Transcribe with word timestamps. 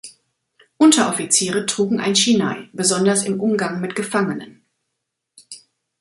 Unteroffiziere 0.77 1.67
trugen 1.67 1.99
ein 1.99 2.15
Shinai, 2.15 2.69
besonders 2.73 3.23
im 3.23 3.39
Umgang 3.39 3.79
mit 3.81 3.93
Gefangenen. 3.93 4.65